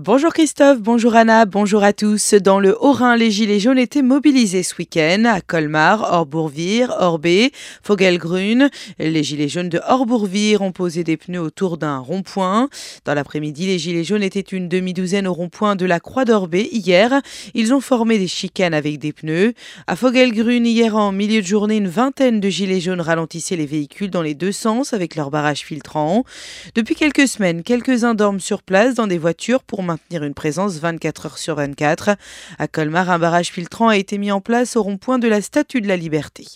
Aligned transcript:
Bonjour 0.00 0.32
Christophe, 0.32 0.80
bonjour 0.80 1.14
Anna, 1.14 1.44
bonjour 1.44 1.84
à 1.84 1.92
tous. 1.92 2.34
Dans 2.34 2.58
le 2.58 2.76
Haut-Rhin, 2.82 3.14
les 3.14 3.30
Gilets 3.30 3.60
jaunes 3.60 3.78
étaient 3.78 4.02
mobilisés 4.02 4.64
ce 4.64 4.74
week-end 4.76 5.22
à 5.24 5.40
Colmar, 5.40 6.12
Orbourvire, 6.12 6.92
Orbé, 6.98 7.52
Fogelgrün. 7.84 8.70
Les 8.98 9.22
Gilets 9.22 9.48
jaunes 9.48 9.68
de 9.68 9.80
Orbourvire 9.86 10.62
ont 10.62 10.72
posé 10.72 11.04
des 11.04 11.16
pneus 11.16 11.40
autour 11.40 11.78
d'un 11.78 11.98
rond-point. 11.98 12.68
Dans 13.04 13.14
l'après-midi, 13.14 13.68
les 13.68 13.78
Gilets 13.78 14.02
jaunes 14.02 14.24
étaient 14.24 14.40
une 14.40 14.68
demi-douzaine 14.68 15.28
au 15.28 15.32
rond-point 15.32 15.76
de 15.76 15.86
la 15.86 16.00
Croix 16.00 16.24
d'Orbé 16.24 16.68
hier. 16.72 17.22
Ils 17.54 17.72
ont 17.72 17.80
formé 17.80 18.18
des 18.18 18.26
chicanes 18.26 18.74
avec 18.74 18.98
des 18.98 19.12
pneus. 19.12 19.54
À 19.86 19.94
Fogelgrün, 19.94 20.64
hier 20.64 20.96
en 20.96 21.12
milieu 21.12 21.40
de 21.40 21.46
journée, 21.46 21.76
une 21.76 21.86
vingtaine 21.86 22.40
de 22.40 22.48
Gilets 22.48 22.80
jaunes 22.80 23.00
ralentissaient 23.00 23.54
les 23.54 23.64
véhicules 23.64 24.10
dans 24.10 24.22
les 24.22 24.34
deux 24.34 24.50
sens 24.50 24.92
avec 24.92 25.14
leurs 25.14 25.30
barrages 25.30 25.60
filtrants. 25.60 26.24
Depuis 26.74 26.96
quelques 26.96 27.28
semaines, 27.28 27.62
quelques-uns 27.62 28.14
dorment 28.14 28.40
sur 28.40 28.64
place 28.64 28.94
dans 28.96 29.06
des 29.06 29.18
voitures 29.18 29.62
pour 29.62 29.83
maintenir 29.84 30.24
une 30.24 30.34
présence 30.34 30.78
24 30.78 31.26
heures 31.26 31.38
sur 31.38 31.54
24. 31.56 32.16
À 32.58 32.68
Colmar, 32.68 33.10
un 33.10 33.18
barrage 33.18 33.48
filtrant 33.48 33.88
a 33.88 33.96
été 33.96 34.18
mis 34.18 34.32
en 34.32 34.40
place 34.40 34.76
au 34.76 34.82
rond-point 34.82 35.18
de 35.18 35.28
la 35.28 35.40
Statue 35.40 35.80
de 35.80 35.88
la 35.88 35.96
Liberté. 35.96 36.46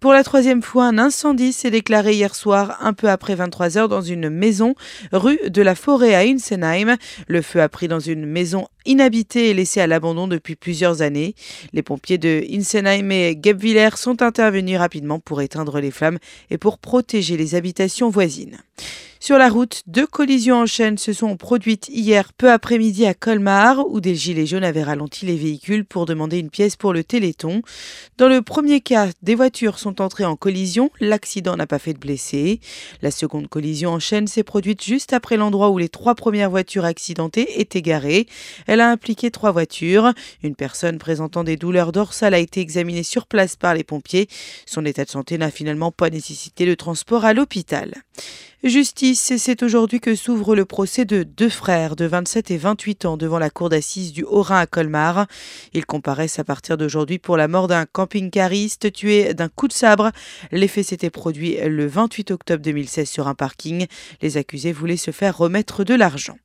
Pour 0.00 0.12
la 0.12 0.22
troisième 0.22 0.62
fois, 0.62 0.84
un 0.84 0.98
incendie 0.98 1.52
s'est 1.52 1.70
déclaré 1.70 2.12
hier 2.12 2.34
soir, 2.34 2.76
un 2.80 2.92
peu 2.92 3.08
après 3.08 3.34
23 3.34 3.78
heures, 3.78 3.88
dans 3.88 4.02
une 4.02 4.28
maison 4.28 4.74
rue 5.12 5.38
de 5.48 5.62
la 5.62 5.74
Forêt 5.74 6.14
à 6.14 6.20
Insenheim. 6.20 6.96
Le 7.28 7.42
feu 7.42 7.62
a 7.62 7.68
pris 7.68 7.88
dans 7.88 8.00
une 8.00 8.26
maison 8.26 8.68
inhabitée 8.86 9.50
et 9.50 9.54
laissée 9.54 9.80
à 9.80 9.86
l'abandon 9.86 10.28
depuis 10.28 10.56
plusieurs 10.56 11.02
années. 11.02 11.34
Les 11.72 11.82
pompiers 11.82 12.18
de 12.18 12.44
Insenheim 12.50 13.10
et 13.10 13.38
Gebwiller 13.40 13.90
sont 13.96 14.22
intervenus 14.22 14.78
rapidement 14.78 15.18
pour 15.18 15.40
éteindre 15.42 15.80
les 15.80 15.90
flammes 15.90 16.18
et 16.50 16.58
pour 16.58 16.78
protéger 16.78 17.36
les 17.36 17.54
habitations 17.54 18.08
voisines. 18.08 18.58
Sur 19.18 19.38
la 19.38 19.48
route, 19.48 19.82
deux 19.86 20.06
collisions 20.06 20.56
en 20.56 20.66
chaîne 20.66 20.98
se 20.98 21.12
sont 21.12 21.36
produites 21.36 21.88
hier 21.88 22.32
peu 22.34 22.52
après-midi 22.52 23.06
à 23.06 23.14
Colmar, 23.14 23.84
où 23.88 24.00
des 24.00 24.14
gilets 24.14 24.46
jaunes 24.46 24.62
avaient 24.62 24.82
ralenti 24.82 25.24
les 25.26 25.36
véhicules 25.36 25.84
pour 25.84 26.06
demander 26.06 26.38
une 26.38 26.50
pièce 26.50 26.76
pour 26.76 26.92
le 26.92 27.02
Téléthon. 27.02 27.62
Dans 28.18 28.28
le 28.28 28.42
premier 28.42 28.80
cas, 28.80 29.08
des 29.22 29.34
voitures 29.34 29.78
sont 29.78 30.02
entrées 30.02 30.26
en 30.26 30.36
collision, 30.36 30.90
l'accident 31.00 31.56
n'a 31.56 31.66
pas 31.66 31.78
fait 31.78 31.94
de 31.94 31.98
blessés. 31.98 32.60
La 33.02 33.10
seconde 33.10 33.48
collision 33.48 33.90
en 33.90 33.98
chaîne 33.98 34.26
s'est 34.26 34.44
produite 34.44 34.84
juste 34.84 35.12
après 35.12 35.36
l'endroit 35.36 35.70
où 35.70 35.78
les 35.78 35.88
trois 35.88 36.14
premières 36.14 36.50
voitures 36.50 36.84
accidentées 36.84 37.60
étaient 37.60 37.82
garées. 37.82 38.26
A 38.80 38.90
impliqué 38.90 39.30
trois 39.30 39.52
voitures. 39.52 40.12
Une 40.42 40.54
personne 40.54 40.98
présentant 40.98 41.44
des 41.44 41.56
douleurs 41.56 41.92
dorsales 41.92 42.34
a 42.34 42.38
été 42.38 42.60
examinée 42.60 43.02
sur 43.02 43.26
place 43.26 43.56
par 43.56 43.74
les 43.74 43.84
pompiers. 43.84 44.28
Son 44.66 44.84
état 44.84 45.04
de 45.04 45.10
santé 45.10 45.38
n'a 45.38 45.50
finalement 45.50 45.92
pas 45.92 46.10
nécessité 46.10 46.66
le 46.66 46.76
transport 46.76 47.24
à 47.24 47.32
l'hôpital. 47.32 47.94
Justice, 48.64 49.34
c'est 49.36 49.62
aujourd'hui 49.62 50.00
que 50.00 50.16
s'ouvre 50.16 50.56
le 50.56 50.64
procès 50.64 51.04
de 51.04 51.22
deux 51.22 51.48
frères 51.48 51.94
de 51.94 52.04
27 52.06 52.50
et 52.50 52.56
28 52.56 53.04
ans 53.04 53.16
devant 53.16 53.38
la 53.38 53.50
cour 53.50 53.68
d'assises 53.68 54.12
du 54.12 54.24
Haut-Rhin 54.24 54.58
à 54.58 54.66
Colmar. 54.66 55.26
Ils 55.72 55.86
comparaissent 55.86 56.38
à 56.38 56.44
partir 56.44 56.76
d'aujourd'hui 56.76 57.18
pour 57.18 57.36
la 57.36 57.48
mort 57.48 57.68
d'un 57.68 57.84
camping-cariste 57.86 58.92
tué 58.92 59.34
d'un 59.34 59.48
coup 59.48 59.68
de 59.68 59.72
sabre. 59.72 60.10
Les 60.50 60.68
faits 60.68 60.86
s'étaient 60.86 61.10
produits 61.10 61.58
le 61.64 61.86
28 61.86 62.30
octobre 62.32 62.62
2016 62.62 63.08
sur 63.08 63.28
un 63.28 63.34
parking. 63.34 63.86
Les 64.22 64.36
accusés 64.36 64.72
voulaient 64.72 64.96
se 64.96 65.10
faire 65.10 65.36
remettre 65.36 65.84
de 65.84 65.94
l'argent. 65.94 66.36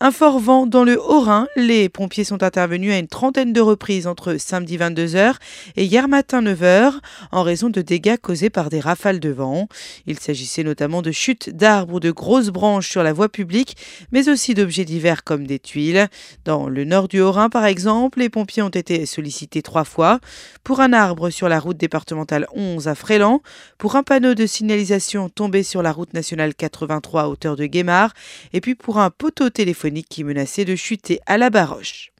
Un 0.00 0.12
fort 0.12 0.38
vent 0.38 0.66
dans 0.66 0.84
le 0.84 0.96
Haut-Rhin. 0.96 1.48
Les 1.56 1.88
pompiers 1.88 2.22
sont 2.22 2.44
intervenus 2.44 2.92
à 2.92 2.98
une 2.98 3.08
trentaine 3.08 3.52
de 3.52 3.60
reprises 3.60 4.06
entre 4.06 4.36
samedi 4.36 4.78
22h 4.78 5.34
et 5.74 5.84
hier 5.84 6.06
matin 6.06 6.40
9h 6.40 6.92
en 7.32 7.42
raison 7.42 7.68
de 7.68 7.82
dégâts 7.82 8.16
causés 8.16 8.48
par 8.48 8.70
des 8.70 8.78
rafales 8.78 9.18
de 9.18 9.30
vent. 9.30 9.68
Il 10.06 10.20
s'agissait 10.20 10.62
notamment 10.62 11.02
de 11.02 11.10
chutes 11.10 11.50
d'arbres 11.50 11.94
ou 11.94 12.00
de 12.00 12.12
grosses 12.12 12.50
branches 12.50 12.88
sur 12.88 13.02
la 13.02 13.12
voie 13.12 13.28
publique, 13.28 13.76
mais 14.12 14.28
aussi 14.28 14.54
d'objets 14.54 14.84
divers 14.84 15.24
comme 15.24 15.48
des 15.48 15.58
tuiles. 15.58 16.06
Dans 16.44 16.68
le 16.68 16.84
nord 16.84 17.08
du 17.08 17.20
Haut-Rhin, 17.20 17.48
par 17.48 17.64
exemple, 17.64 18.20
les 18.20 18.28
pompiers 18.28 18.62
ont 18.62 18.68
été 18.68 19.04
sollicités 19.04 19.62
trois 19.62 19.84
fois 19.84 20.20
pour 20.62 20.78
un 20.78 20.92
arbre 20.92 21.30
sur 21.30 21.48
la 21.48 21.58
route 21.58 21.76
départementale 21.76 22.46
11 22.54 22.86
à 22.86 22.94
Fréland, 22.94 23.42
pour 23.78 23.96
un 23.96 24.04
panneau 24.04 24.34
de 24.34 24.46
signalisation 24.46 25.28
tombé 25.28 25.64
sur 25.64 25.82
la 25.82 25.90
route 25.90 26.14
nationale 26.14 26.54
83 26.54 27.22
à 27.22 27.28
hauteur 27.28 27.56
de 27.56 27.66
Guémard, 27.66 28.14
et 28.52 28.60
puis 28.60 28.76
pour 28.76 28.98
un 29.00 29.10
poteau 29.10 29.50
téléphonique 29.50 29.87
qui 30.08 30.24
menaçait 30.24 30.64
de 30.64 30.76
chuter 30.76 31.20
à 31.26 31.38
la 31.38 31.50
baroche. 31.50 32.12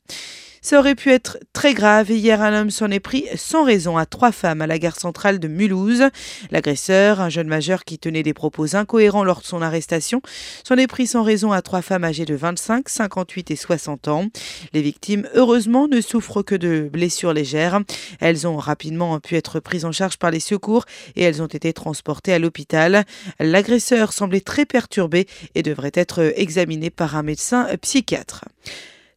Ça 0.61 0.79
aurait 0.79 0.95
pu 0.95 1.11
être 1.11 1.39
très 1.53 1.75
grave 1.75 2.11
hier 2.11 2.43
un 2.43 2.61
homme 2.61 2.71
s'en 2.71 2.91
est 2.91 3.01
pris 3.01 3.27
sans 3.37 3.65
raison 3.65 3.97
à 3.97 4.07
trois 4.07 4.33
femmes 4.33 4.61
à 4.61 4.67
la 4.67 4.79
gare 4.79 4.99
centrale 4.99 5.39
de 5.39 5.49
Mulhouse. 5.49 6.05
L'agresseur, 6.51 7.21
un 7.21 7.29
jeune 7.29 7.47
majeur 7.47 7.85
qui 7.85 7.99
tenait 7.99 8.23
des 8.23 8.35
propos 8.35 8.77
incohérents 8.77 9.25
lors 9.25 9.41
de 9.41 9.47
son 9.47 9.63
arrestation, 9.63 10.21
s'en 10.65 10.77
est 10.77 10.87
pris 10.87 11.07
sans 11.07 11.23
raison 11.23 11.53
à 11.53 11.63
trois 11.63 11.83
femmes 11.83 12.05
âgées 12.05 12.25
de 12.25 12.35
25, 12.35 12.89
58 12.89 13.51
et 13.51 13.57
60 13.57 14.09
ans. 14.09 14.27
Les 14.73 14.83
victimes, 14.83 15.29
heureusement, 15.35 15.89
ne 15.89 16.01
souffrent 16.01 16.43
que 16.43 16.55
de 16.55 16.89
blessures 16.93 17.33
légères. 17.33 17.81
Elles 18.21 18.47
ont 18.47 18.57
rapidement 18.57 19.19
pu 19.21 19.37
être 19.37 19.61
prises 19.61 19.85
en 19.85 19.93
charge 19.93 20.19
par 20.19 20.31
les 20.31 20.41
secours 20.41 20.85
et 21.17 21.23
elles 21.23 21.43
ont 21.43 21.47
été 21.47 21.73
transportées 21.73 22.33
à 22.33 22.39
l'hôpital. 22.39 23.05
L'agresseur 23.39 24.13
semblait 24.13 24.41
très 24.41 24.67
perturbé 24.67 25.27
et 25.55 25.63
devrait 25.63 25.93
être 25.95 26.33
examiné 26.37 26.91
par 26.91 27.17
un 27.17 27.23
médecin 27.23 27.69
psychiatre. 27.81 28.45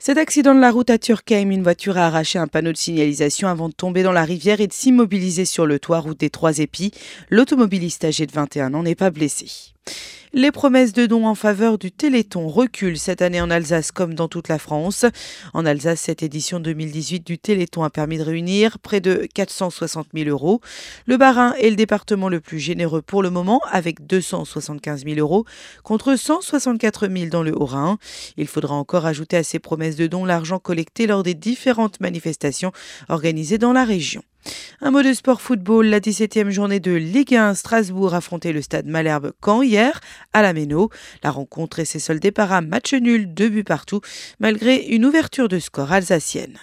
Cet 0.03 0.17
accident 0.17 0.55
de 0.55 0.59
la 0.59 0.71
route 0.71 0.89
à 0.89 0.97
Turkheim, 0.97 1.51
une 1.51 1.61
voiture 1.61 1.95
a 1.95 2.07
arraché 2.07 2.39
un 2.39 2.47
panneau 2.47 2.71
de 2.71 2.77
signalisation 2.77 3.47
avant 3.47 3.69
de 3.69 3.73
tomber 3.75 4.01
dans 4.01 4.11
la 4.11 4.25
rivière 4.25 4.59
et 4.59 4.65
de 4.65 4.73
s'immobiliser 4.73 5.45
sur 5.45 5.67
le 5.67 5.77
toit 5.77 5.99
route 5.99 6.19
des 6.19 6.31
Trois 6.31 6.57
Épis. 6.57 6.89
L'automobiliste 7.29 8.03
âgé 8.03 8.25
de 8.25 8.31
21 8.31 8.73
ans 8.73 8.81
n'est 8.81 8.95
pas 8.95 9.11
blessé. 9.11 9.45
Les 10.33 10.51
promesses 10.51 10.93
de 10.93 11.07
dons 11.07 11.27
en 11.27 11.35
faveur 11.35 11.77
du 11.77 11.91
Téléthon 11.91 12.47
reculent 12.47 12.97
cette 12.97 13.21
année 13.21 13.41
en 13.41 13.51
Alsace 13.51 13.91
comme 13.91 14.13
dans 14.13 14.29
toute 14.29 14.47
la 14.47 14.59
France. 14.59 15.03
En 15.53 15.65
Alsace, 15.65 15.99
cette 15.99 16.23
édition 16.23 16.61
2018 16.61 17.27
du 17.27 17.37
Téléthon 17.37 17.83
a 17.83 17.89
permis 17.89 18.17
de 18.17 18.23
réunir 18.23 18.79
près 18.79 19.01
de 19.01 19.27
460 19.33 20.07
000 20.13 20.29
euros. 20.29 20.61
Le 21.05 21.17
Bas-Rhin 21.17 21.53
est 21.59 21.69
le 21.69 21.75
département 21.75 22.29
le 22.29 22.39
plus 22.39 22.59
généreux 22.59 23.01
pour 23.01 23.23
le 23.23 23.29
moment 23.29 23.59
avec 23.69 24.07
275 24.07 25.03
000 25.03 25.19
euros 25.19 25.43
contre 25.83 26.15
164 26.15 27.09
000 27.09 27.25
dans 27.29 27.43
le 27.43 27.53
Haut-Rhin. 27.53 27.97
Il 28.37 28.47
faudra 28.47 28.75
encore 28.75 29.05
ajouter 29.05 29.35
à 29.35 29.43
ces 29.43 29.59
promesses 29.59 29.97
de 29.97 30.07
dons 30.07 30.23
l'argent 30.23 30.59
collecté 30.59 31.07
lors 31.07 31.23
des 31.23 31.33
différentes 31.33 31.99
manifestations 31.99 32.71
organisées 33.09 33.57
dans 33.57 33.73
la 33.73 33.83
région. 33.83 34.23
Un 34.81 34.91
mot 34.91 35.03
de 35.03 35.13
sport 35.13 35.41
football, 35.41 35.85
la 35.85 35.99
17e 35.99 36.49
journée 36.49 36.79
de 36.79 36.91
Ligue 36.91 37.35
1 37.35 37.53
Strasbourg 37.53 38.13
affrontait 38.13 38.53
le 38.53 38.61
stade 38.61 38.87
Malherbe 38.87 39.31
Caen 39.43 39.61
hier 39.61 40.01
à 40.33 40.41
la 40.41 40.53
Méno. 40.53 40.89
La 41.23 41.31
rencontre 41.31 41.83
s'est 41.83 41.99
soldée 41.99 42.31
par 42.31 42.51
un 42.51 42.61
match 42.61 42.93
nul, 42.93 43.33
deux 43.33 43.49
buts 43.49 43.63
partout, 43.63 44.01
malgré 44.39 44.77
une 44.77 45.05
ouverture 45.05 45.47
de 45.47 45.59
score 45.59 45.91
alsacienne. 45.91 46.57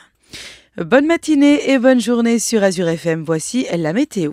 Bonne 0.77 1.07
matinée 1.07 1.71
et 1.71 1.79
bonne 1.79 2.01
journée 2.01 2.39
sur 2.39 2.63
Azure 2.63 2.89
FM. 2.89 3.25
Voici 3.25 3.67
la 3.77 3.93
météo. 3.93 4.33